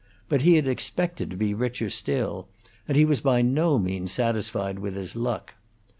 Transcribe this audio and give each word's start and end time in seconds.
But 0.29 0.41
he 0.41 0.55
had 0.55 0.67
expected 0.67 1.29
to 1.29 1.37
be 1.37 1.53
richer 1.53 1.91
still, 1.91 2.47
and 2.87 2.97
he 2.97 3.05
was 3.05 3.21
by 3.21 3.43
no 3.43 3.77
means 3.77 4.11
satisfied 4.11 4.79
with 4.79 4.95
his 4.95 5.15
luck. 5.15 5.53